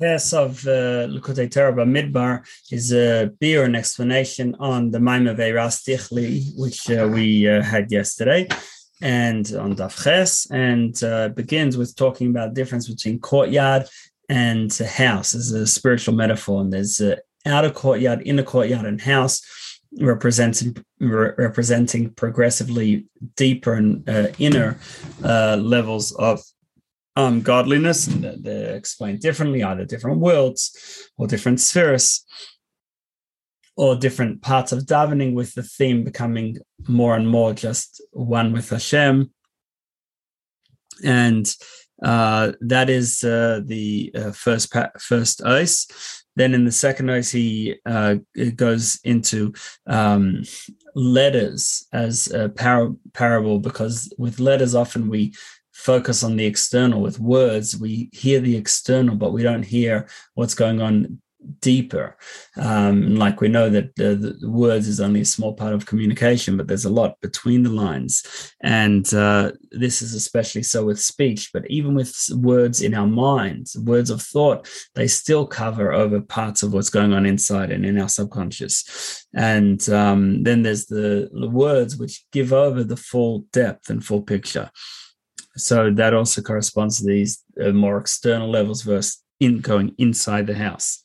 [0.00, 6.52] Case of uh, Likkutei Torah Midbar is a biur an explanation on the Ve'irastich li,
[6.56, 8.46] which uh, we uh, had yesterday,
[9.02, 13.88] and on Daf Ches, and uh, begins with talking about the difference between courtyard
[14.28, 16.60] and house as a spiritual metaphor.
[16.60, 19.42] And there's a outer courtyard, inner courtyard, and house
[20.00, 23.06] representing re- representing progressively
[23.36, 24.78] deeper and uh, inner
[25.24, 26.40] uh, levels of
[27.18, 32.24] um, godliness, and they're explained differently, either different worlds or different spheres,
[33.76, 38.70] or different parts of davening, with the theme becoming more and more just one with
[38.70, 39.32] Hashem.
[41.04, 41.52] And
[42.00, 45.88] uh, that is uh, the uh, first pa- first ois.
[46.36, 48.16] Then in the second ois, he uh,
[48.54, 49.52] goes into
[49.88, 50.44] um,
[50.94, 55.34] letters as a par- parable because with letters often we
[55.78, 57.00] focus on the external.
[57.00, 61.20] With words we hear the external but we don't hear what's going on
[61.60, 62.16] deeper.
[62.56, 66.56] Um, like we know that the, the, words is only a small part of communication
[66.56, 68.52] but there's a lot between the lines.
[68.60, 73.76] And uh, this is especially so with speech but even with words in our minds
[73.78, 78.00] words of thought they still cover over parts of what's going on inside and in
[78.00, 79.26] our subconscious.
[79.32, 84.22] And um, then there's the, the words which give over the full depth and full
[84.22, 84.70] picture
[85.58, 90.54] so that also corresponds to these uh, more external levels versus in going inside the
[90.54, 91.04] house.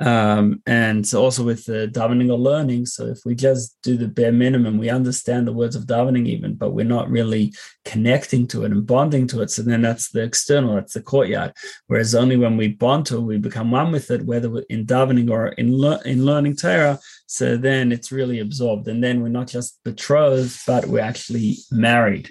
[0.00, 2.86] Um, and also with the davening or learning.
[2.86, 6.54] So if we just do the bare minimum, we understand the words of davening even,
[6.54, 7.52] but we're not really
[7.84, 9.50] connecting to it and bonding to it.
[9.50, 11.52] So then that's the external, that's the courtyard.
[11.86, 15.30] Whereas only when we bond to it, we become one with it, whether in davening
[15.30, 16.98] or in le- in learning Torah.
[17.26, 22.30] So then it's really absorbed, and then we're not just betrothed, but we're actually married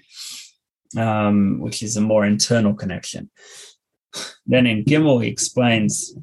[0.98, 3.30] um, which is a more internal connection.
[4.46, 6.14] Then in Gimel, he explains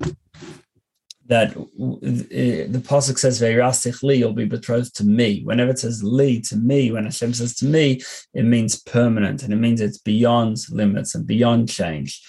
[1.30, 5.42] that the pasuk says "Ve'irastich li," you'll be betrothed to me.
[5.44, 8.02] Whenever it says "li" to me, when Hashem says to me,
[8.34, 12.20] it means permanent, and it means it's beyond limits and beyond change.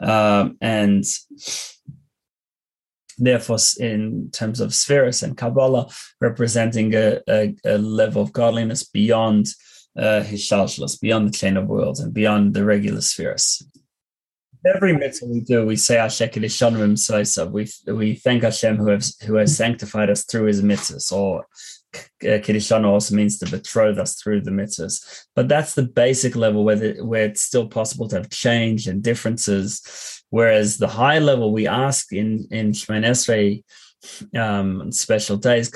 [0.00, 1.04] Um, and
[3.18, 5.88] therefore, in terms of spheres and Kabbalah,
[6.20, 9.48] representing a, a, a level of godliness beyond
[9.98, 10.48] uh, his
[11.00, 13.66] beyond the chain of worlds and beyond the regular spheres.
[14.66, 17.50] Every mitzvah we do, we say Hashem Kidshanu b'mitzvosav.
[17.50, 21.12] We we thank Hashem who has who has sanctified us through His mitzvahs.
[21.12, 21.46] Or
[22.22, 25.26] Kedishon also means to betroth us through the mitzvahs.
[25.36, 29.02] But that's the basic level where the, where it's still possible to have change and
[29.02, 30.22] differences.
[30.30, 33.64] Whereas the high level we ask in in Shemoneh Esrei
[34.38, 35.68] um, special days,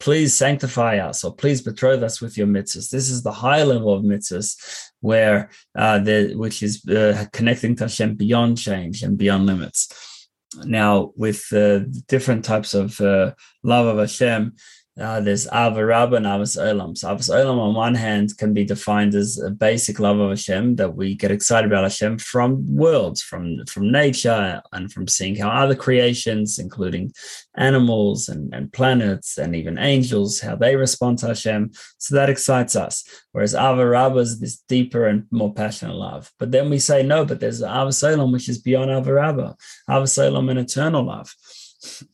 [0.00, 2.90] please sanctify us or please betroth us with your mitzvahs.
[2.90, 4.56] This is the high level of mitzvahs
[5.00, 10.28] where uh, the, which is uh, connecting to Hashem beyond change and beyond limits.
[10.64, 13.32] Now, with uh, different types of uh,
[13.62, 14.54] love of Hashem,
[14.98, 16.96] uh, there's Ahavah Rabbah and Ahavas Olam.
[16.96, 20.76] So Ahavas Olam on one hand can be defined as a basic love of Hashem
[20.76, 25.50] that we get excited about Hashem from worlds, from from nature, and from seeing how
[25.50, 27.12] other creations, including
[27.56, 31.70] animals and, and planets and even angels, how they respond to Hashem.
[31.98, 33.04] So that excites us.
[33.32, 36.32] Whereas Ahavah Rabbah is this deeper and more passionate love.
[36.38, 39.54] But then we say no, but there's Ahavas Olam, which is beyond Avarab,
[39.88, 41.32] Ahavas Olam, an eternal love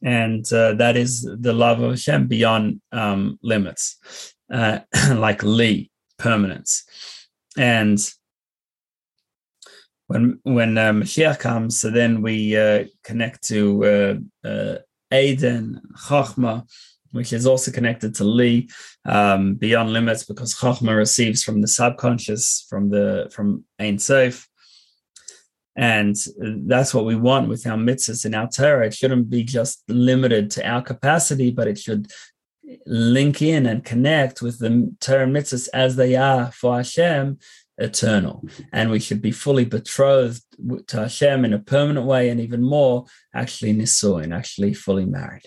[0.03, 4.81] and uh, that is the love of Hashem beyond um, limits, uh,
[5.15, 6.85] like Li, permanence.
[7.57, 7.99] And
[10.07, 13.85] when when uh, Mashiach comes, so then we uh, connect to
[14.45, 14.79] uh, uh,
[15.11, 16.69] Aden, Chachma,
[17.13, 18.69] which is also connected to Li,
[19.07, 24.47] um, beyond limits, because Chachma receives from the subconscious, from the from Ein Sof,
[25.77, 26.17] and
[26.67, 28.87] that's what we want with our mitzvahs and our Torah.
[28.87, 32.11] It shouldn't be just limited to our capacity, but it should
[32.87, 37.39] link in and connect with the Torah mitzvahs as they are for Hashem,
[37.79, 38.45] eternal.
[38.73, 40.45] And we should be fully betrothed
[40.89, 45.43] to Hashem in a permanent way, and even more, actually nisuin, actually fully married.